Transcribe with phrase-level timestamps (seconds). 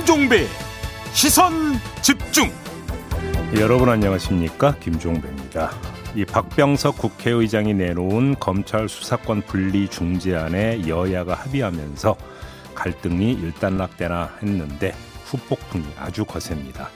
[0.00, 0.46] 김종배
[1.12, 1.52] 시선
[2.00, 2.50] 집중
[3.58, 5.72] 여러분 안녕하십니까 김종배입니다.
[6.14, 12.16] 이 박병석 국회의장이 내놓은 검찰 수사권 분리 중재안에 여야가 합의하면서
[12.74, 14.94] 갈등이 일단락되나 했는데
[15.26, 16.88] 후폭풍이 아주 거셉니다.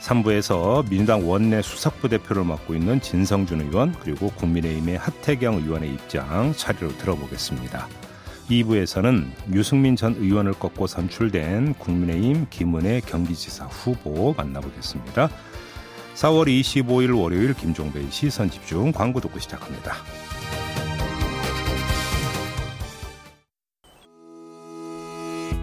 [0.00, 6.98] 3부에서 민주당 원내 수석부 대표를 맡고 있는 진성준 의원 그리고 국민의힘의 하태경 의원의 입장 차례로
[6.98, 7.86] 들어보겠습니다.
[8.50, 15.28] 2부에서는 유승민 전 의원을 꺾고 선출된 국민의힘 김은혜 경기지사 후보 만나보겠습니다.
[16.14, 19.94] 4월 25일 월요일 김종배의 시선 집중 광고 듣고 시작합니다.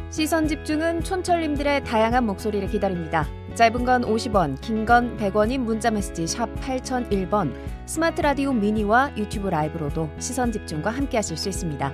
[0.09, 3.27] 시선 집중은 촌철님들의 다양한 목소리를 기다립니다.
[3.55, 7.53] 짧은 건 50원, 긴 건 100원인 문자 메시지 샵 8001번,
[7.86, 11.93] 스마트 라디오 미니와 유튜브 라이브로도 시선 집중과 함께 하실 수 있습니다.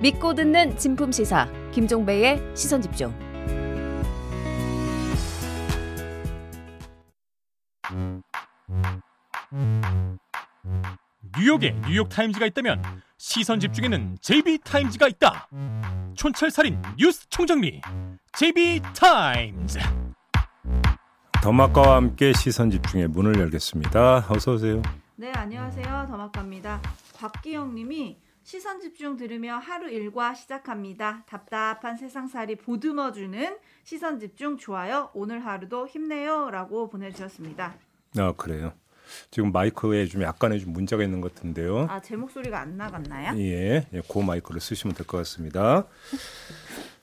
[0.00, 3.14] 믿고 듣는 진품 시사 김종배의 시선 집중.
[11.38, 12.82] 뉴욕에 뉴욕 타임즈가 있다면
[13.18, 15.48] 시선 집중에는 JB타임즈가 있다
[16.14, 17.80] 촌철살인 뉴스 총정리
[18.32, 19.78] JB타임즈
[21.42, 24.26] 더마카와 함께 시선 집중의 문을 열겠습니다.
[24.28, 24.82] 어서 오세요.
[25.14, 26.06] 네, 안녕하세요.
[26.10, 26.80] 더마카입니다.
[27.14, 31.24] 곽기영 님이 시선 집중 들으며 하루 일과 시작합니다.
[31.26, 35.10] 답답한 세상살이 보듬어주는 시선 집중 좋아요.
[35.14, 36.50] 오늘 하루도 힘내요.
[36.52, 37.74] 라고 보내주셨습니다.
[38.16, 38.72] 아, 그래요.
[39.32, 41.88] 지금 마이크에 좀 약간의 좀 문제가 있는 것 같은데요.
[41.90, 43.36] 아, 제 목소리가 안 나갔나요?
[43.36, 45.88] 예, 예, 그 마이크를 쓰시면 될 것 같습니다.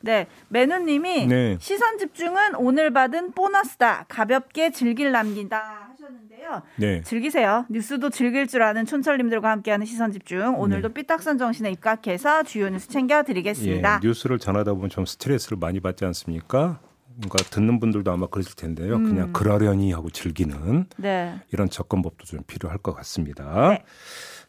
[0.03, 1.57] 네, 매누님이 네.
[1.61, 4.05] 시선 집중은 오늘 받은 보너스다.
[4.09, 6.61] 가볍게 즐길 남긴다 하셨는데요.
[6.75, 7.01] 네.
[7.03, 7.65] 즐기세요.
[7.69, 10.59] 뉴스도 즐길 줄 아는 촌철님들과 함께하는 시선 집중.
[10.59, 14.01] 오늘도 삐딱선 정신에 입각해서 주요 뉴스 챙겨드리겠습니다.
[14.03, 16.81] 예, 뉴스를 전하다 보면 좀 스트레스를 많이 받지 않습니까?
[17.21, 18.95] 그러니까 듣는 분들도 아마 그러실 텐데요.
[18.95, 19.05] 음.
[19.05, 21.39] 그냥 그러려니 하고 즐기는 네.
[21.53, 23.69] 이런 접근법도 좀 필요할 것 같습니다.
[23.69, 23.83] 네.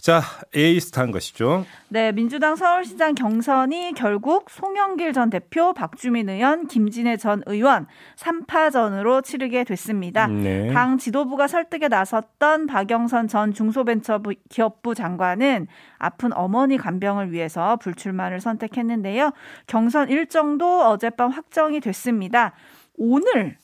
[0.05, 0.21] 자,
[0.55, 1.65] 에이스타인 것이죠.
[1.89, 9.65] 네, 민주당 서울시장 경선이 결국 송영길 전 대표, 박주민 의원, 김진애 전 의원 3파전으로 치르게
[9.65, 10.27] 됐습니다.
[10.27, 10.71] 네.
[10.75, 19.31] 당 지도부가 설득에 나섰던 박영선 전 중소벤처기업부 장관은 아픈 어머니 간병을 위해서 불출마를 선택했는데요.
[19.69, 22.53] 경선 일정도 어젯밤 확정이 됐습니다.
[22.99, 23.57] 오늘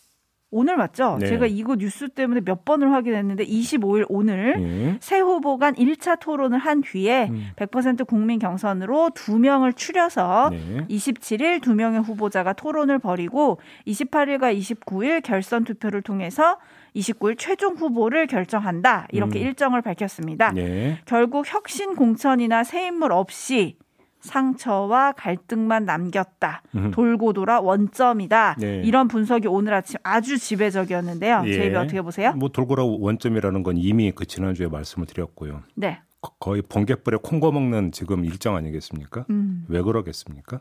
[0.52, 1.16] 오늘 맞죠?
[1.20, 1.28] 네.
[1.28, 4.98] 제가 이거 뉴스 때문에 몇 번을 확인했는데 25일 오늘 예.
[5.00, 7.50] 새 후보 간 1차 토론을 한 뒤에 음.
[7.56, 10.86] 100% 국민 경선으로 두 명을 추려서 네.
[10.88, 16.58] 27일 두 명의 후보자가 토론을 벌이고 28일과 29일 결선 투표를 통해서
[16.96, 19.06] 29일 최종 후보를 결정한다.
[19.12, 19.46] 이렇게 음.
[19.46, 20.50] 일정을 밝혔습니다.
[20.52, 20.98] 네.
[21.04, 23.76] 결국 혁신 공천이나 새 인물 없이
[24.20, 26.62] 상처와 갈등만 남겼다.
[26.76, 26.91] 음.
[26.91, 28.56] 돌고 돌아 원점이다.
[28.58, 28.82] 네.
[28.84, 31.42] 이런 분석이 오늘 아침 아주 지배적이었는데요.
[31.47, 31.53] 예.
[31.53, 32.32] 제이비 어떻게 보세요?
[32.34, 35.62] 뭐 돌고라 원점이라는 건 이미 그 지난주에 말씀을 드렸고요.
[35.75, 36.00] 네.
[36.20, 39.25] 거- 거의 번개불에 콩고 먹는 지금 일정 아니겠습니까?
[39.30, 39.64] 음.
[39.69, 40.60] 왜 그러겠습니까?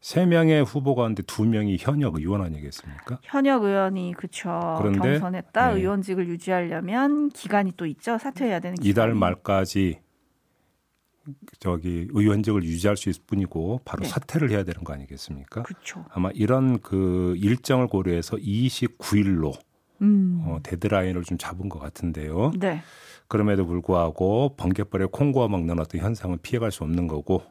[0.00, 3.18] 세 명의 후보 가운데 두 명이 현역 의원 아니겠습니까?
[3.22, 5.80] 현역 의원이 그쵸 그런데, 경선했다 네.
[5.80, 8.88] 의원직을 유지하려면 기간이 또 있죠 사퇴해야 되는 기간이.
[8.90, 9.98] 이달 말까지
[11.58, 14.08] 저기 의원직을 유지할 수 있을 뿐이고 바로 네.
[14.08, 15.62] 사퇴를 해야 되는 거 아니겠습니까?
[15.62, 19.58] 그쵸 아마 이런 그 일정을 고려해서 29일로
[20.02, 20.44] 음.
[20.46, 22.52] 어, 데드라인을 좀 잡은 것 같은데요.
[22.58, 22.82] 네
[23.26, 27.42] 그럼에도 불구하고 번개불에 콩고와 먹는 어떤 현상은 피해갈 수 없는 거고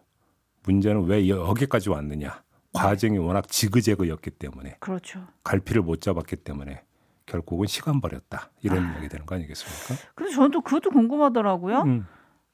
[0.64, 2.44] 문제는 왜 여기까지 왔느냐.
[2.74, 6.84] 과정이 워낙 지그재그였기 때문에 그렇죠 갈피를 못 잡았기 때문에
[7.26, 8.52] 결국은 시간 버렸다.
[8.62, 10.10] 이런 이야기 되는 거 아니겠습니까?
[10.16, 12.06] 근데 저는 또 그것도 궁금하더라고요 음,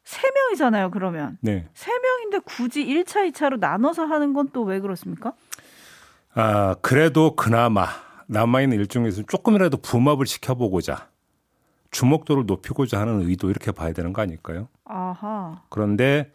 [0.03, 1.68] 세 명이잖아요 그러면 네.
[1.74, 5.34] 세 명인데 굳이 1차 2차로 나눠서 하는 건 또 왜 그렇습니까
[6.36, 7.88] 아, 그래도 그나마
[8.28, 11.09] 남아있는 일정에서 조금이라도 붐업을 시켜보고자
[11.91, 14.67] 주목도를 높이고자 하는 의도 이렇게 봐야 되는 거 아닐까요?
[14.85, 16.32] 아하 그런데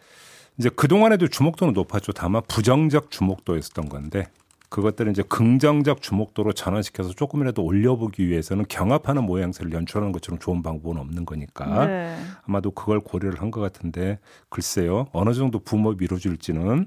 [0.56, 2.12] 이제 그동안에도 주목도는 높았죠.
[2.12, 4.26] 다만 부정적 주목도였었던 건데
[4.68, 11.24] 그것들은 이제 긍정적 주목도로 전환시켜서 조금이라도 올려보기 위해서는 경합하는 모양새를 연출하는 것처럼 좋은 방법은 없는
[11.24, 12.16] 거니까 네.
[12.46, 14.18] 아마도 그걸 고려를 한 것 같은데
[14.50, 16.86] 글쎄요 어느 정도 붐업이 이루어질지는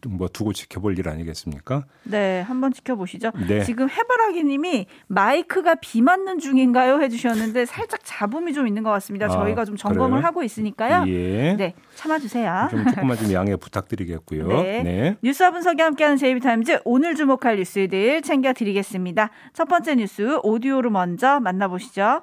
[0.00, 1.84] 좀뭐 두고 지켜볼 일 아니겠습니까?
[2.04, 3.32] 네, 한번 지켜보시죠.
[3.48, 3.62] 네.
[3.64, 7.00] 지금 해바라기님이 마이크가 비 맞는 중인가요?
[7.00, 9.26] 해주셨는데 살짝 잡음이 좀 있는 것 같습니다.
[9.26, 10.26] 아, 저희가 좀 점검을 그래요?
[10.26, 11.04] 하고 있으니까요.
[11.08, 11.54] 예.
[11.56, 12.68] 네, 참아주세요.
[12.70, 14.46] 좀 조금만 좀 양해 부탁드리겠고요.
[14.48, 14.82] 네.
[14.82, 15.16] 네.
[15.22, 19.30] 뉴스와 분석이 함께하는 제이비타임즈 오늘 주목할 뉴스들 챙겨드리겠습니다.
[19.52, 22.22] 첫 번째 뉴스 오디오로 먼저 만나보시죠.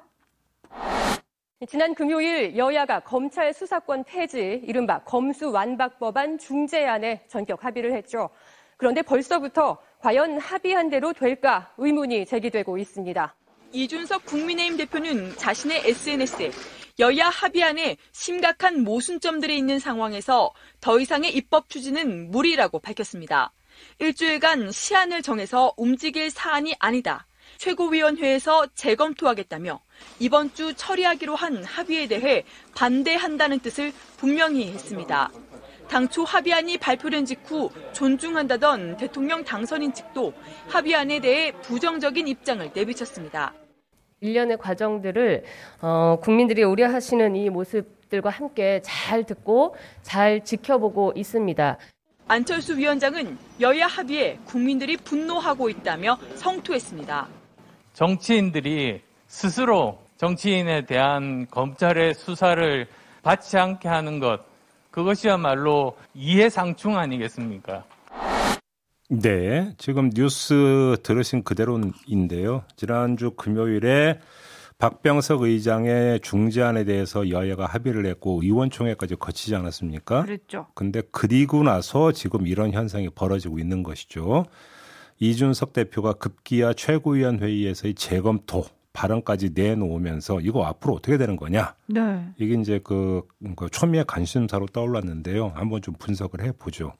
[1.68, 8.30] 지난 금요일 여야가 검찰 수사권 폐지, 이른바 검수 완박 법안 중재안에 전격 합의를 했죠.
[8.78, 13.34] 그런데 벌써부터 과연 합의한 대로 될까 의문이 제기되고 있습니다.
[13.72, 16.50] 이준석 국민의힘 대표는 자신의 SNS에
[16.98, 23.52] 여야 합의안에 심각한 모순점들이 있는 상황에서 더 이상의 입법 추진은 무리라고 밝혔습니다.
[23.98, 27.26] 일주일간 시한을 정해서 움직일 사안이 아니다.
[27.58, 29.80] 최고위원회에서 재검토하겠다며
[30.18, 32.44] 이번 주 처리하기로 한 합의에 대해
[32.74, 35.30] 반대한다는 뜻을 분명히 했습니다.
[35.88, 40.32] 당초 합의안이 발표된 직후 존중한다던 대통령 당선인 측도
[40.68, 43.54] 합의안에 대해 부정적인 입장을 내비쳤습니다.
[44.20, 45.44] 일련의 과정들을
[45.80, 51.78] 어, 국민들이 우려하시는 이 모습들과 함께 잘 듣고 잘 지켜보고 있습니다.
[52.28, 57.39] 안철수 위원장은 여야 합의에 국민들이 분노하고 있다며 성토했습니다.
[58.00, 62.86] 정치인들이 스스로 정치인에 대한 검찰의 수사를
[63.22, 64.40] 받지 않게 하는 것,
[64.90, 67.84] 그것이야말로 이해상충 아니겠습니까?
[69.10, 72.64] 네, 지금 뉴스 들으신 그대로인데요.
[72.74, 74.18] 지난주 금요일에
[74.78, 80.22] 박병석 의장의 중재안에 대해서 여야가 합의를 했고 의원총회까지 거치지 않았습니까?
[80.22, 80.68] 그랬죠.
[80.72, 84.46] 근데 그리고 나서 지금 이런 현상이 벌어지고 있는 것이죠.
[85.20, 91.74] 이준석 대표가 급기야 최고위원 회의에서의 재검토 발언까지 내놓으면서 이거 앞으로 어떻게 되는 거냐?
[91.86, 92.28] 네.
[92.38, 93.22] 이게 이제 그,
[93.54, 95.52] 그 초미의 관심사로 떠올랐는데요.
[95.54, 96.94] 한번 좀 분석을 해 보죠.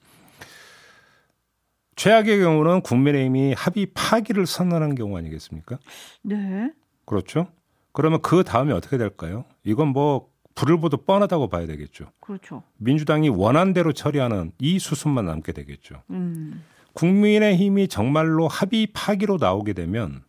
[1.95, 5.79] 최악의 경우는 국민의힘이 합의 파기를 선언한 경우 아니겠습니까?
[6.21, 6.71] 네.
[7.05, 7.47] 그렇죠?
[7.91, 9.43] 그러면 그 다음에 어떻게 될까요?
[9.63, 12.05] 이건 뭐 불을 보듯 뻔하다고 봐야 되겠죠.
[12.19, 12.63] 그렇죠.
[12.77, 16.03] 민주당이 원한 대로 처리하는 이 수순만 남게 되겠죠.
[16.11, 16.63] 음.
[16.93, 20.23] 국민의힘이 정말로 합의 파기로 나오게 되면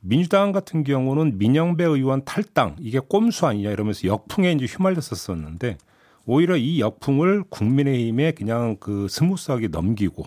[0.00, 5.78] 민주당 같은 경우는 민형배 의원 탈당 이게 꼼수 아니냐 이러면서 역풍에 이제 휘말렸었었는데
[6.24, 10.24] 오히려 이 역풍을 국민의힘에 그냥 그 smooth하게 넘기고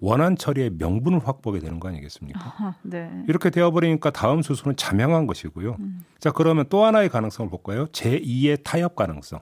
[0.00, 2.40] 원한 처리의 명분을 확보하게 되는 거 아니겠습니까?
[2.40, 3.10] 아하, 네.
[3.28, 5.76] 이렇게 되어버리니까 다음 수순은 자명한 것이고요.
[5.78, 6.04] 음.
[6.18, 7.86] 자 그러면 또 하나의 가능성을 볼까요?
[7.86, 9.40] 제2의 타협 가능성.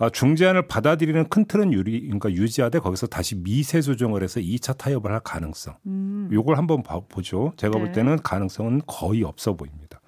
[0.00, 5.10] 아, 중재안을 받아들이는 큰 틀은 유리, 그러니까 유지하되 거기서 다시 미세 조정을 해서 2차 타협을
[5.10, 5.74] 할 가능성.
[5.86, 6.28] 음.
[6.32, 7.52] 요걸 한번 봐- 보죠.
[7.56, 7.92] 제가 볼 네.
[7.92, 10.00] 때는 가능성은 거의 없어 보입니다.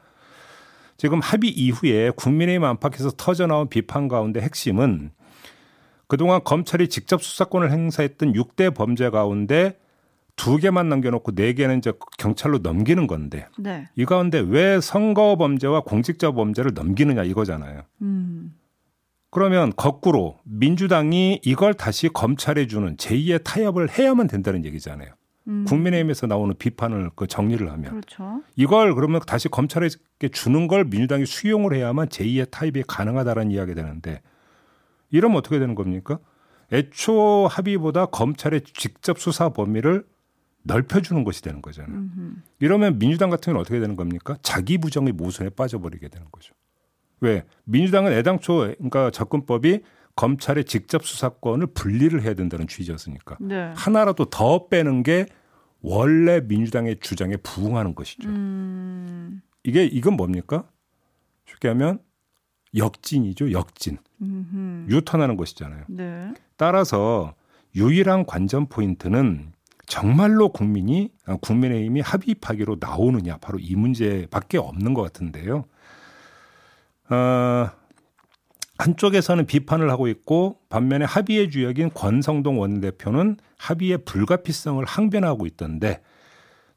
[0.97, 5.11] 지금 합의 이후에 국민의힘 안팎에서 터져나온 비판 가운데 핵심은
[6.07, 9.79] 그동안 검찰이 직접 수사권을 행사했던 6대 범죄 가운데
[10.37, 13.89] 두 개만 남겨놓고 네 개는 이제 경찰로 넘기는 건데 네.
[13.97, 17.83] 이 가운데 왜 선거 범죄와 공직자 범죄를 넘기느냐 이거잖아요.
[18.03, 18.55] 음.
[19.31, 25.13] 그러면 거꾸로 민주당이 이걸 다시 검찰에 주는 제2의 타협을 해야만 된다는 얘기잖아요.
[25.49, 25.65] 음.
[25.67, 28.43] 국민의힘에서 나오는 비판을 그 정리를 하면 그렇죠.
[28.57, 34.21] 이걸 그러면 다시 검찰에게 주는 걸 민주당이 수용을 해야만 제2의 타협이 가능하다는 이야기 되는데
[35.11, 36.19] 이러면 어떻게 되는 겁니까?
[36.73, 40.05] 애초 합의보다 검찰의 직접 수사 범위를
[40.63, 41.97] 넓혀주는 것이 되는 거잖아요.
[41.97, 42.35] 음흠.
[42.61, 44.37] 이러면 민주당 같은 경우는 어떻게 되는 겁니까?
[44.43, 46.55] 자기 부정의 모순에 빠져버리게 되는 거죠.
[47.21, 47.45] 왜?
[47.65, 49.81] 민주당은 애당초 그러니까 접근법이
[50.17, 53.73] 검찰의 직접 수사권을 분리를 해야 된다는 취지였으니까 네.
[53.75, 55.27] 하나라도 더 빼는 게
[55.81, 58.29] 원래 민주당의 주장에 부응하는 것이죠.
[58.29, 59.41] 음.
[59.65, 60.69] 이게 이건 뭡니까?
[61.47, 62.01] 쉽게 하면
[62.77, 63.53] 역진이죠.
[63.53, 63.99] 역진.
[64.21, 64.87] 음흠.
[64.91, 65.85] 유턴하는 것이잖아요.
[65.89, 66.35] 네.
[66.57, 67.35] 따라서
[67.75, 69.53] 유일한 관전 포인트는
[69.87, 75.65] 정말로 국민이 아, 국민의힘이 합의하기로 나오느냐 바로 이 문제밖에 없는 것 같은데요.
[77.11, 77.71] 어,
[78.79, 86.01] 한쪽에서는 비판을 하고 있고 반면에 합의의 주역인 권성동 원내대표는 합의의 불가피성을 항변하고 있던데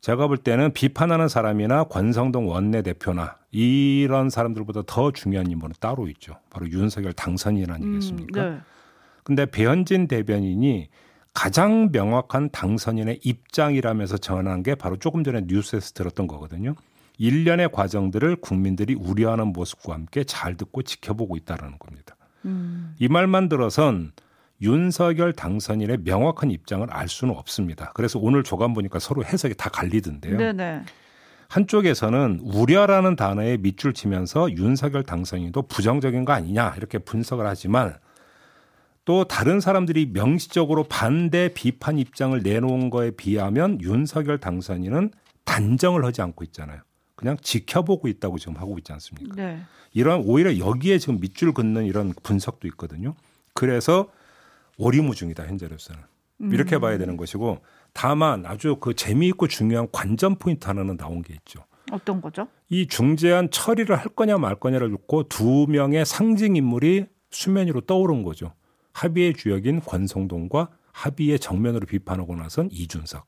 [0.01, 6.35] 제가 볼 때는 비판하는 사람이나 권성동 원내대표나 이런 사람들보다 더 중요한 인물은 따로 있죠.
[6.49, 8.43] 바로 윤석열 당선인 아니겠습니까?
[8.43, 8.61] 음, 네.
[9.23, 10.89] 근데 배현진 대변인이
[11.33, 16.75] 가장 명확한 당선인의 입장이라면서 전한 게 바로 조금 전에 뉴스에서 들었던 거거든요.
[17.17, 22.15] 일련의 과정들을 국민들이 우려하는 모습과 함께 잘 듣고 지켜보고 있다라는 겁니다.
[22.45, 22.95] 음.
[22.99, 24.11] 이 말만 들어선
[24.61, 27.91] 윤석열 당선인의 명확한 입장을 알 수는 없습니다.
[27.93, 30.37] 그래서 오늘 조간 보니까 서로 해석이 다 갈리던데요.
[30.37, 30.83] 네네.
[31.49, 37.95] 한쪽에서는 우려라는 단어에 밑줄 치면서 윤석열 당선인도 부정적인 거 아니냐 이렇게 분석을 하지만
[39.05, 45.11] 또 다른 사람들이 명시적으로 반대 비판 입장을 내놓은 거에 비하면 윤석열 당선인은
[45.43, 46.81] 단정을 하지 않고 있잖아요.
[47.23, 49.33] 그냥 지켜보고 있다고 지금 하고 있지 않습니까?
[49.33, 49.61] 네.
[49.93, 53.15] 이런 오히려 여기에 지금 밑줄 긋는 이런 분석도 있거든요.
[53.53, 54.11] 그래서
[54.77, 56.01] 오리무중이다 현재로서는
[56.51, 57.59] 이렇게 봐야 되는 것이고
[57.93, 61.63] 다만 아주 그 재미있고 중요한 관전 포인트 하나는 나온 게 있죠.
[61.93, 62.49] 어떤 거죠?
[62.67, 68.23] 이 중재안 처리를 할 거냐 말 거냐를 놓고 두 명의 상징 인물이 수면 위로 떠오른
[68.23, 68.53] 거죠.
[68.91, 73.25] 합의의 주역인 권성동과 합의의 정면으로 비판하고 나선 이준석.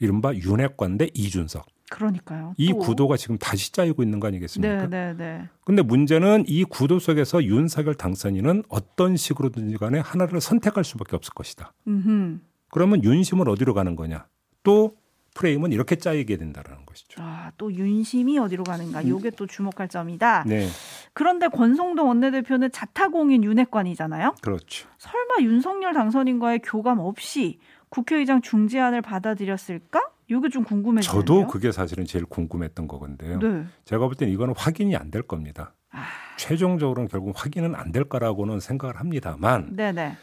[0.00, 1.77] 이른바 윤핵관 대 이준석.
[1.90, 2.54] 그러니까요.
[2.56, 2.78] 이 또.
[2.78, 4.86] 구도가 지금 다시 짜이고 있는 거 아니겠습니까?
[4.86, 5.48] 네, 네, 네.
[5.64, 11.72] 근데 문제는 이 구도 속에서 윤석열 당선인은 어떤 식으로든지 간에 하나를 선택할 수밖에 없을 것이다.
[11.86, 12.42] 음.
[12.70, 14.26] 그러면 윤심은 어디로 가는 거냐?
[14.62, 14.96] 또
[15.34, 17.22] 프레임은 이렇게 짜이게 된다라는 것이죠.
[17.22, 19.06] 아, 또 윤심이 어디로 가는가?
[19.06, 20.44] 요게 또 주목할 점이다.
[20.46, 20.66] 네,
[21.12, 24.34] 그런데 권성동 원내대표는 자타공인 윤핵관이잖아요.
[24.42, 24.88] 그렇죠.
[24.98, 30.02] 설마 윤석열 당선인과의 교감 없이 국회의장 중재안을 받아들였을까?
[30.30, 31.20] 이게 좀 궁금해지는데요.
[31.24, 33.38] 저도 그게 사실은 제일 궁금했던 거건데요.
[33.38, 33.64] 네.
[33.84, 35.74] 제가 볼 때는 이거는 확인이 안 될 겁니다.
[35.90, 36.04] 아.
[36.36, 40.16] 최종적으로는 결국 확인은 안 될 거라고는 생각을 합니다만, 네네.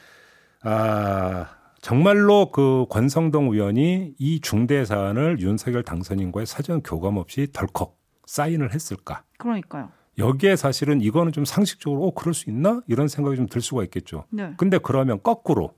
[0.62, 1.48] 아,
[1.82, 9.24] 정말로 그 권성동 의원이 이 중대 사안을 윤석열 당선인과의 사전 교감 없이 덜컥 사인을 했을까?
[9.38, 9.90] 그러니까요.
[10.18, 14.26] 여기에 사실은 이거는 좀 상식적으로 어 그럴 수 있나 이런 생각이 좀 들 수가 있겠죠.
[14.32, 14.54] 네.
[14.58, 15.74] 근데 그러면 거꾸로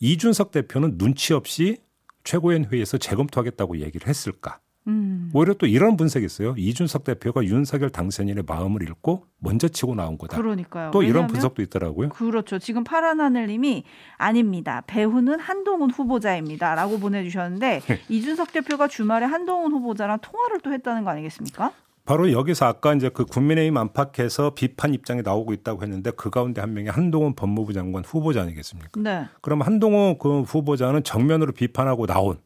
[0.00, 1.78] 이준석 대표는 눈치 없이
[2.24, 4.60] 최고위원 회의에서 재검토하겠다고 얘기를 했을까?
[4.86, 5.30] 음.
[5.34, 6.54] 오히려 또 이런 분석이 있어요.
[6.56, 10.36] 이준석 대표가 윤석열 당선인의 마음을 읽고 먼저 치고 나온 거다.
[10.36, 10.90] 그러니까요.
[10.90, 12.08] 또 이런 분석도 있더라고요.
[12.10, 12.58] 그렇죠.
[12.58, 13.84] 지금 파란 하늘님이
[14.16, 14.82] 아닙니다.
[14.86, 18.00] 배후는 한동훈 후보자입니다.라고 보내주셨는데 네.
[18.08, 21.72] 이준석 대표가 주말에 한동훈 후보자랑 통화를 또 했다는 거 아니겠습니까?
[22.04, 26.74] 바로 여기서 아까 이제 그 국민의힘 안팎에서 비판 입장이 나오고 있다고 했는데 그 가운데 한
[26.74, 29.00] 명이 한동훈 법무부 장관 후보자 아니겠습니까?
[29.00, 29.26] 네.
[29.42, 32.38] 그럼 한동훈 그 후보자는 정면으로 비판하고 나온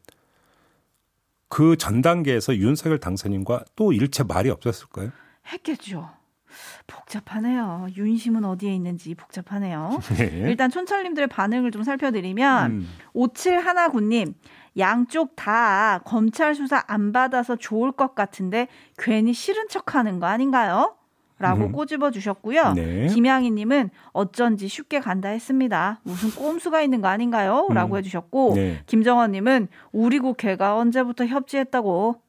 [1.47, 5.11] 그 전 단계에서 윤석열 당선인과 또 일체 말이 없었을까요?
[5.51, 6.09] 했겠죠.
[6.87, 7.87] 복잡하네요.
[7.95, 9.99] 윤심은 어디에 있는지 복잡하네요.
[10.17, 10.43] 네.
[10.49, 12.89] 일단 촌철님들의 반응을 좀 살펴드리면 음.
[13.15, 14.33] 5719님
[14.77, 18.67] 양쪽 다 검찰 수사 안 받아서 좋을 것 같은데
[18.97, 20.95] 괜히 싫은 척 하는 거 아닌가요?
[21.37, 21.71] 라고 음.
[21.73, 22.73] 꼬집어 주셨고요.
[22.73, 23.07] 네.
[23.07, 25.99] 김양희 님은 어쩐지 쉽게 간다 했습니다.
[26.03, 27.67] 무슨 꼼수가 있는 거 아닌가요?
[27.71, 27.97] 라고 음.
[27.97, 28.81] 해주셨고 네.
[28.85, 32.21] 김정원 님은 우리 국회가 언제부터 협치했다고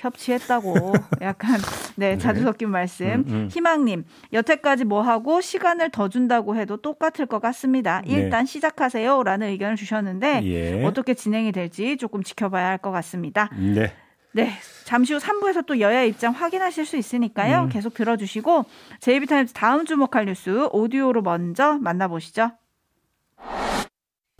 [0.00, 0.92] 협치했다고
[1.22, 1.60] 약간
[1.96, 3.06] 네 자주 섞인 말씀.
[3.06, 3.48] 음, 음.
[3.52, 8.02] 희망님 여태까지 뭐 하고 시간을 더 준다고 해도 똑같을 것 같습니다.
[8.06, 8.12] 네.
[8.14, 10.84] 일단 시작하세요라는 의견을 주셨는데 예.
[10.84, 13.50] 어떻게 진행이 될지 조금 지켜봐야 할 것 같습니다.
[13.58, 13.92] 네.
[14.32, 14.50] 네.
[14.84, 17.64] 잠시 후 3부에서 또 여야 입장 확인하실 수 있으니까요.
[17.64, 17.68] 음.
[17.68, 18.64] 계속 들어주시고
[19.00, 22.52] 제이비타임즈 다음 주목할 뉴스 오디오로 먼저 만나보시죠.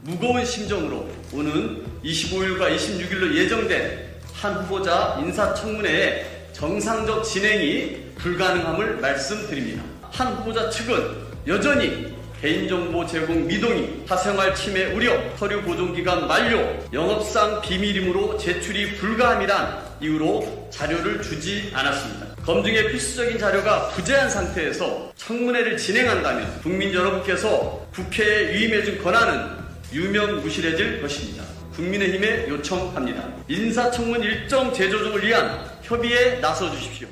[0.02, 4.09] 무거운 심정으로 오는 25일과 26일로 예정된
[4.40, 9.82] 한 후보자 인사청문회의 정상적 진행이 불가능함을 말씀드립니다.
[10.10, 11.14] 한 후보자 측은
[11.46, 16.58] 여전히 개인정보 제공 미동이, 사생활 침해 우려, 서류 보존기간 만료,
[16.90, 22.36] 영업상 비밀이므로 제출이 불가함이란 이유로 자료를 주지 않았습니다.
[22.36, 29.60] 검증에 필수적인 자료가 부재한 상태에서 청문회를 진행한다면 국민 여러분께서 국회에 위임해준 권한은
[29.92, 31.59] 유명무실해질 것입니다.
[31.80, 33.26] 국민의힘에 요청합니다.
[33.48, 37.08] 인사청문 일정 재조정을 위한 협의에 나서 주십시오.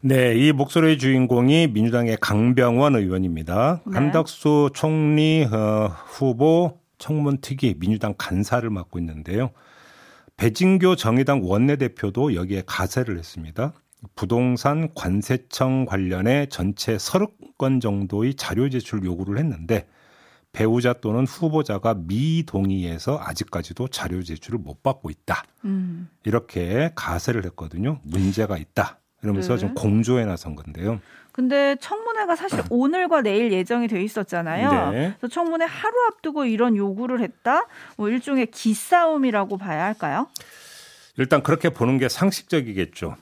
[0.00, 3.82] 네, 이 목소리의 주인공이 민주당의 강병원 의원입니다.
[3.84, 3.94] 네.
[3.94, 9.50] 한덕수 총리 어, 후보 청문특위 민주당 간사를 맡고 있는데요.
[10.36, 13.74] 배진교 정의당 원내대표도 여기에 가세를 했습니다.
[14.14, 19.86] 부동산 관세청 관련해 전체 30건 정도의 자료 제출 요구를 했는데
[20.52, 25.44] 배우자 또는 후보자가 미동의해서 아직까지도 자료 제출을 못 받고 있다.
[25.64, 26.08] 음.
[26.24, 28.00] 이렇게 가세를 했거든요.
[28.02, 28.98] 문제가 있다.
[29.22, 29.60] 이러면서 네.
[29.60, 31.00] 좀 공조에 나선 건데요.
[31.32, 34.90] 근데 청문회가 사실 오늘과 내일 예정이 돼 있었잖아요.
[34.90, 35.14] 네.
[35.18, 37.66] 그래서 청문회 하루 앞두고 이런 요구를 했다.
[37.96, 40.28] 뭐 일종의 기싸움이라고 봐야 할까요?
[41.16, 43.16] 일단 그렇게 보는 게 상식적이겠죠.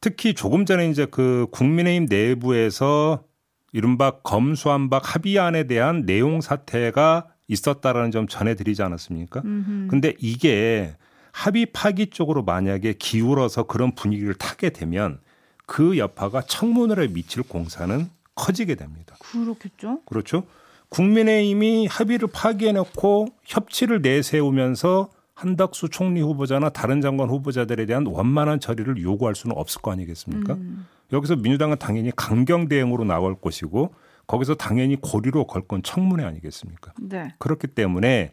[0.00, 3.24] 특히 조금 전에 이제 그 국민의힘 내부에서
[3.74, 9.42] 이른바 검수안박 합의안에 대한 내용 사태가 있었다라는 점 전해드리지 않았습니까?
[9.44, 9.88] 음흠.
[9.90, 10.94] 근데 이게
[11.32, 15.18] 합의 파기 쪽으로 만약에 기울어서 그런 분위기를 타게 되면
[15.66, 19.16] 그 여파가 청문회에 미칠 공사는 커지게 됩니다.
[19.18, 20.02] 그렇겠죠.
[20.06, 20.44] 그렇죠?
[20.90, 29.34] 국민의힘이 합의를 파기해놓고 협치를 내세우면서 한덕수 총리 후보자나 다른 장관 후보자들에 대한 원만한 처리를 요구할
[29.34, 30.54] 수는 없을 거 아니겠습니까?
[30.54, 30.86] 음.
[31.14, 33.94] 여기서 민주당은 당연히 강경 대응으로 나올 것이고
[34.26, 36.92] 거기서 당연히 고리로 걸 건 청문회 아니겠습니까?
[37.00, 37.34] 네.
[37.38, 38.32] 그렇기 때문에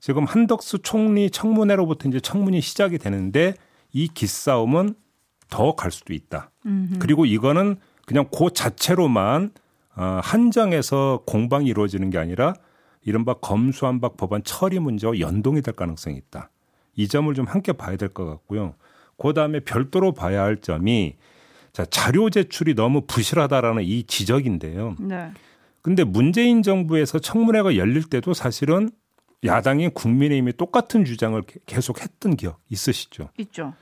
[0.00, 3.54] 지금 한덕수 총리 청문회로부터 이제 청문이 시작이 되는데
[3.92, 4.94] 이 기싸움은
[5.50, 6.50] 더 갈 수도 있다.
[6.66, 6.98] 음흠.
[6.98, 7.76] 그리고 이거는
[8.06, 9.52] 그냥 그 자체로만
[9.96, 12.54] 어, 한정해서 공방이 이루어지는 게 아니라
[13.02, 16.50] 이른바 검수한박 법안 처리 문제와 연동이 될 가능성이 있다.
[16.96, 18.74] 이 점을 좀 함께 봐야 될 것 같고요.
[19.18, 21.16] 그 다음에 별도로 봐야 할 점이
[21.74, 24.94] 자, 자료 제출이 너무 부실하다라는 이 지적인데요.
[25.00, 25.32] 네.
[25.82, 28.90] 근데 문재인 정부에서 청문회가 열릴 때도 사실은
[29.44, 33.28] 야당인 국민의힘이 똑같은 주장을 계속 했던 기억 있으시죠?
[33.38, 33.74] 있죠.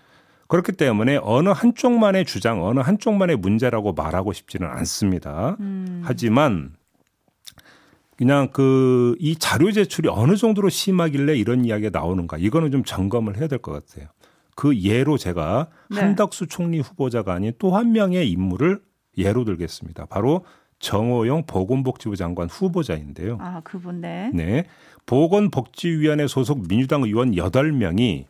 [0.48, 5.58] 그렇기 때문에 어느 한쪽만의 주장, 어느 한쪽만의 문제라고 말하고 싶지는 않습니다.
[5.60, 6.00] 음.
[6.04, 6.72] 하지만
[8.16, 13.46] 그냥 그 이 자료 제출이 어느 정도로 심하길래 이런 이야기가 나오는가 이거는 좀 점검을 해야
[13.48, 14.08] 될 것 같아요.
[14.54, 16.00] 그 예로 제가 네.
[16.00, 18.80] 한덕수 총리 후보자가 아닌 또 한 명의 인물을
[19.18, 20.06] 예로 들겠습니다.
[20.06, 20.44] 바로
[20.78, 23.38] 정호영 보건복지부 장관 후보자인데요.
[23.40, 24.30] 아, 그분 네.
[24.34, 24.64] 네.
[25.06, 28.24] 보건복지위원회 소속 민주당 의원 8명이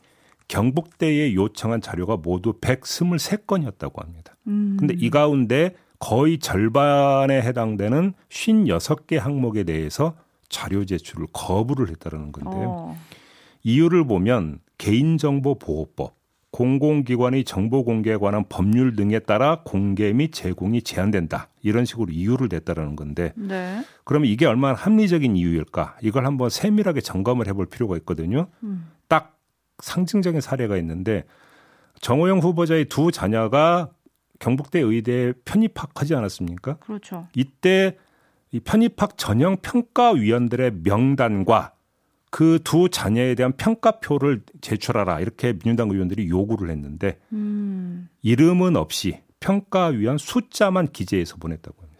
[0.49, 4.35] 경북대에 요청한 자료가 모두 123건이었다고 합니다.
[4.47, 4.77] 음.
[4.79, 10.15] 근데 이 가운데 거의 절반에 해당되는 56개 항목에 대해서
[10.49, 12.67] 자료 제출을 거부를 했다는 건데요.
[12.69, 12.99] 어.
[13.63, 16.17] 이유를 보면 개인정보보호법,
[16.51, 21.49] 공공기관의 정보 공개에 관한 법률 등에 따라 공개 및 제공이 제한된다.
[21.63, 23.85] 이런 식으로 이유를 냈다라는 건데 네.
[24.05, 25.99] 그러면 이게 얼마나 합리적인 이유일까?
[26.03, 28.49] 이걸 한번 세밀하게 점검을 해볼 필요가 있거든요.
[28.65, 28.91] 음.
[29.07, 29.39] 딱
[29.79, 31.25] 상징적인 사례가 있는데
[32.01, 33.91] 정호영 후보자의 두 자녀가
[34.41, 36.79] 경북대 의대에 편입학하지 않았습니까?
[36.79, 37.29] 그렇죠.
[37.37, 37.97] 이때
[38.51, 41.73] 이 편입학 전형 평가 위원들의 명단과
[42.33, 48.09] 그 두 자녀에 대한 평가표를 제출하라 이렇게 민주당 의원들이 요구를 했는데 음.
[48.23, 51.93] 이름은 없이 평가위원 숫자만 기재해서 보냈다고 합니다.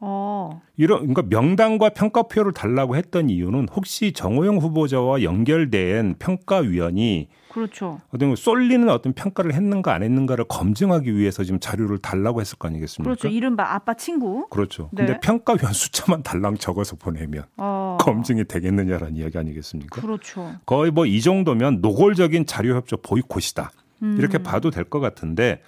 [0.00, 0.60] 어.
[0.76, 8.00] 이런 그러니까 명단과 평가표를 달라고 했던 이유는 혹시 정호영 후보자와 연결된 평가위원이 그렇죠.
[8.14, 13.04] 어떤 쏠리는 어떤 평가를 했는가 안 했는가를 검증하기 위해서 지금 자료를 달라고 했을 거 아니겠습니까?
[13.14, 13.28] 그렇죠.
[13.28, 14.48] 이른바 아빠 친구.
[14.48, 14.88] 그렇죠.
[14.92, 15.04] 네.
[15.06, 17.98] 근데 평가위원 숫자만 달랑 적어서 보내면 어.
[18.00, 20.00] 검증이 되겠느냐라는 이야기 아니겠습니까?
[20.00, 20.54] 그렇죠.
[20.64, 23.70] 거의 뭐 이 정도면 노골적인 자료 협조 보이콧이다.
[24.02, 24.16] 음.
[24.18, 25.60] 이렇게 봐도 될 것 같은데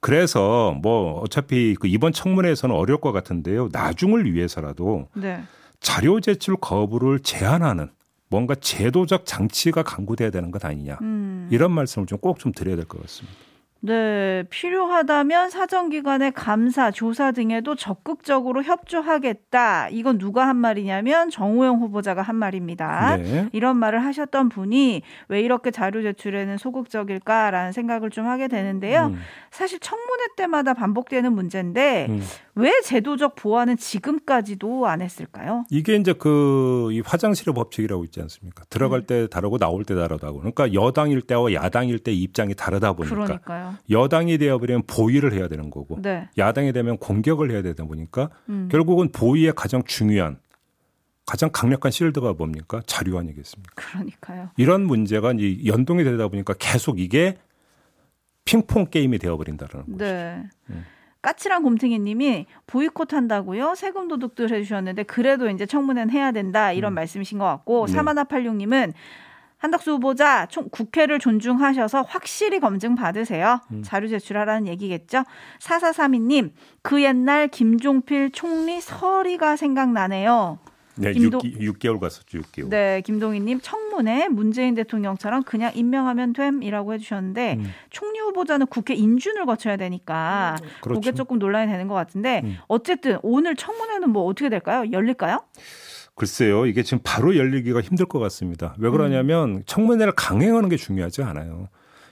[0.00, 3.68] 그래서 뭐 어차피 그 이번 청문회에서는 어려울 것 같은데요.
[3.72, 5.42] 나중을 위해서라도 네.
[5.80, 7.88] 자료 제출 거부를 제한하는
[8.32, 10.96] 뭔가 제도적 장치가 강구돼야 되는 것 아니냐.
[11.02, 11.48] 음.
[11.52, 13.36] 이런 말씀을 좀 꼭좀 드려야 될 것 같습니다.
[13.84, 19.88] 네, 필요하다면 사정기관의 감사, 조사 등에도 적극적으로 협조하겠다.
[19.90, 23.16] 이건 누가 한 말이냐면 정호영 후보자가 한 말입니다.
[23.16, 23.48] 네.
[23.52, 29.06] 이런 말을 하셨던 분이 왜 이렇게 자료 제출에는 소극적일까라는 생각을 좀 하게 되는데요.
[29.06, 29.18] 음,
[29.50, 32.22] 사실 청문회 때마다 반복되는 문제인데 음.
[32.54, 35.64] 왜 제도적 보완은 지금까지도 안 했을까요?
[35.70, 38.64] 이게 이제 그 이 화장실의 법칙이라고 있지 않습니까?
[38.68, 40.38] 들어갈 때 다르고 나올 때 다르다고.
[40.38, 43.71] 그러니까 여당일 때와 야당일 때 입장이 다르다 보니까 그러니까요.
[43.90, 46.28] 여당이 되어버리면 보위를 해야 되는 거고 네.
[46.38, 48.68] 야당이 되면 공격을 해야 되다 보니까 음.
[48.70, 50.38] 결국은 보위의 가장 중요한
[51.26, 52.82] 가장 강력한 실드가 뭡니까?
[52.86, 53.72] 자료 아니겠습니까?
[53.74, 54.50] 그러니까요.
[54.56, 57.38] 이런 문제가 이제 연동이 되다 보니까 계속 이게
[58.44, 59.96] 핑퐁 게임이 되어버린다는 거죠.
[59.98, 60.42] 네.
[60.70, 60.84] 음.
[61.22, 63.76] 까칠한 곰탱이님이 보이콧 한다고요?
[63.76, 66.94] 세금 도둑들 해주셨는데 그래도 이제 청문회는 해야 된다 이런 음.
[66.96, 67.92] 말씀이신 것 같고 네.
[67.92, 68.92] 사마나팔육님은
[69.62, 73.60] 한덕수 후보자 총 국회를 존중하셔서 확실히 검증 받으세요.
[73.70, 73.82] 음.
[73.84, 75.22] 자료 제출하라는 얘기겠죠.
[75.60, 80.58] 사사삼이님 그 옛날 김종필 총리 서리가 생각나네요.
[80.96, 82.68] 네, 김도- 6, 개월 갔었죠, 6개월.
[82.70, 87.72] 네, 김동희님 청문회 문재인 대통령처럼 그냥 임명하면 됨이라고 해주셨는데 음.
[87.90, 91.00] 총리 후보자는 국회 인준을 거쳐야 되니까 그렇죠.
[91.00, 92.58] 그게 조금 논란이 되는 것 같은데 음.
[92.66, 94.84] 어쨌든 오늘 청문회는 뭐 어떻게 될까요?
[94.90, 95.44] 열릴까요?
[96.14, 98.74] 글쎄요, 이게 지금 바로 열리기가 힘들 것 같습니다.
[98.78, 101.68] 왜 그러냐면 청문회를 강행하는 게 중요하지 않아요.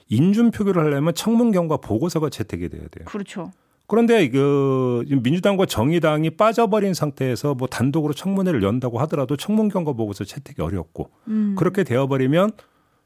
[0.09, 3.05] 인준 표결을 하려면 청문 경과 보고서가 채택이 돼야 돼요.
[3.05, 3.51] 그렇죠.
[3.87, 10.61] 그런데 그 민주당과 정의당이 빠져버린 상태에서 뭐 단독으로 청문회를 연다고 하더라도 청문 경과 보고서 채택이
[10.61, 11.55] 어렵고 음.
[11.57, 12.51] 그렇게 되어버리면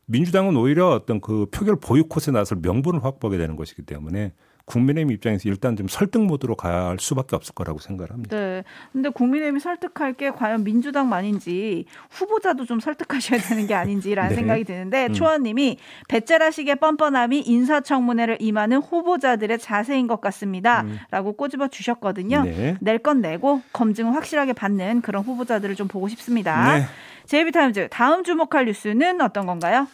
[0.06, 4.34] 민주당은 오히려 어떤 그 표결 보이콧에 나설 명분을 확보하게 되는 것이기 때문에
[4.66, 8.36] 국민의힘 입장에서 일단 좀 설득 모드로 갈 수밖에 없을 거라고 생각을 합니다.
[8.36, 8.64] 네.
[8.92, 14.36] 근데 국민의힘이 설득할 게 과연 민주당만인지 후보자도 좀 설득하셔야 되는 게 아닌지라는 네.
[14.36, 15.14] 생각이 드는데 음.
[15.14, 22.40] 초원님이 배째라식의 뻔뻔함이 인사청문회를 임하는 후보자들의 자세인 것 같습니다.라고 꼬집어 주셨거든요.
[22.40, 22.44] 음.
[22.46, 22.78] 네.
[22.82, 26.78] 낼건 내고 검증을 확실하게 받는 그런 후보자들을 좀 보고 싶습니다.
[26.78, 26.86] 네.
[27.28, 29.88] 제이비타임즈 다음 주목할 뉴스는 어떤 건가요?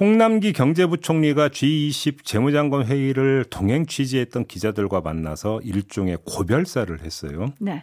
[0.00, 7.52] 홍남기 경제부총리가 G20 재무장관 회의를 동행 취재했던 기자들과 만나서 일종의 고별사를 했어요.
[7.58, 7.82] 네.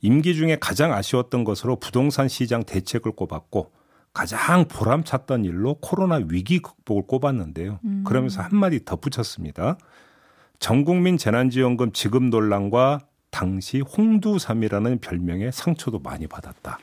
[0.00, 3.72] 임기 중에 가장 아쉬웠던 것으로 부동산 시장 대책을 꼽았고
[4.14, 7.78] 가장 보람찼던 일로 코로나 위기 극복을 꼽았는데요.
[8.04, 9.76] 그러면서 한마디 덧붙였습니다.
[10.58, 16.78] 전국민 재난지원금 지급 논란과 당시 홍두삼이라는 별명의 상처도 많이 받았다.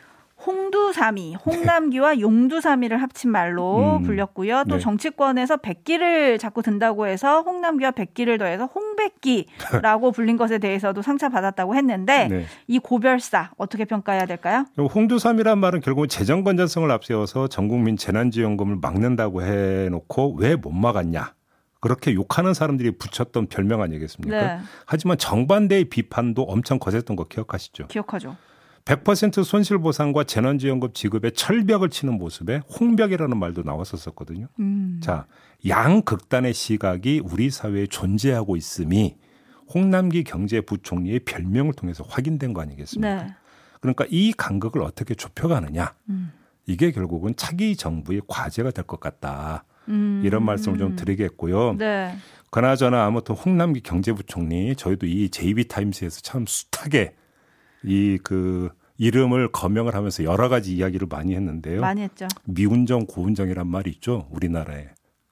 [0.47, 4.03] 홍두삼이, 홍남기와 용두삼이를 합친 말로 음.
[4.03, 4.63] 불렸고요.
[4.69, 4.79] 또 네.
[4.79, 12.45] 정치권에서 백기를 자꾸 든다고 해서 홍남기와 백기를 더해서 홍백기라고 불린 것에 대해서도 상처받았다고 했는데 네.
[12.67, 14.65] 이 고별사 어떻게 평가해야 될까요?
[14.77, 21.33] 홍두삼이란 말은 결국은 재정 건전성을 앞세워서 전 국민 재난지원금을 막는다고 해놓고 왜 못 막았냐.
[21.79, 24.55] 그렇게 욕하는 사람들이 붙였던 별명 아니겠습니까?
[24.57, 24.59] 네.
[24.85, 27.87] 하지만 정반대의 비판도 엄청 거셌던 거 기억하시죠?
[27.87, 28.35] 기억하죠.
[28.87, 34.47] 100% 손실보상과 재난지원금 지급에 철벽을 치는 모습에 홍벽이라는 말도 나왔었었거든요.
[34.59, 35.01] 음.
[35.03, 35.27] 자,
[35.67, 39.17] 양극단의 시각이 우리 사회에 존재하고 있음이
[39.73, 43.23] 홍남기 경제부총리의 별명을 통해서 확인된 거 아니겠습니까?
[43.23, 43.35] 네.
[43.81, 45.93] 그러니까 이 간극을 어떻게 좁혀가느냐.
[46.09, 46.31] 음.
[46.65, 49.65] 이게 결국은 차기 정부의 과제가 될 것 같다.
[49.89, 50.21] 음.
[50.23, 51.73] 이런 말씀을 좀 드리겠고요.
[51.77, 52.15] 네.
[52.51, 57.15] 그나저나 아무튼 홍남기 경제부총리 저희도 이 JB타임스에서 참 숱하게
[57.83, 61.81] 이 그 이름을 거명을 하면서 여러 가지 이야기를 많이 했는데요.
[61.81, 62.27] 많이 했죠.
[62.45, 64.27] 미운정 고운정이란 말이 있죠.
[64.31, 64.87] 우리나라에.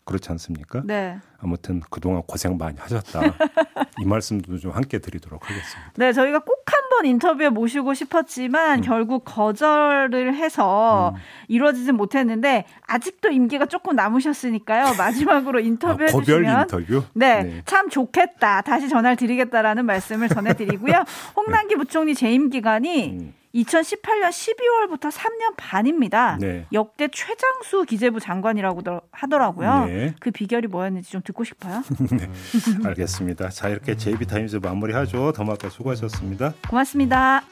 [0.05, 0.83] 그렇지 않습니까?
[0.85, 1.17] 네.
[1.39, 3.21] 아무튼 그동안 고생 많이 하셨다.
[3.99, 5.91] 이 말씀도 좀 함께 드리도록 하겠습니다.
[5.95, 7.93] 네, 저희가 꼭 한번 인터뷰에 모시고 음.
[7.93, 11.15] 싶었지만 결국 거절을 해서
[11.47, 14.93] 이루어지진 못했는데 아직도 임기가 조금 남으셨으니까요.
[14.97, 17.03] 마지막으로 인터뷰해 아, 고별 주시면 인터뷰?
[17.13, 17.61] 네, 네.
[17.65, 18.61] 참 좋겠다.
[18.61, 21.03] 다시 전화를 드리겠다라는 말씀을 전해드리고요.
[21.35, 23.33] 홍남기 부총리 재임 기간이 음.
[23.55, 26.37] 2018년 12월부터 3년 반입니다.
[26.39, 26.65] 네.
[26.73, 29.85] 역대 최장수 기재부 장관이라고 하더라고요.
[29.85, 30.15] 네.
[30.19, 31.81] 그 비결이 뭐였는지 좀 듣고 싶어요.
[32.11, 32.29] 네.
[32.85, 33.49] 알겠습니다.
[33.49, 35.31] 자, 이렇게 JB타임즈 마무리하죠.
[35.31, 36.53] 더마카 수고하셨습니다.
[36.69, 37.43] 고맙습니다.